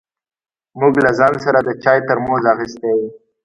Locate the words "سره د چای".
1.45-1.99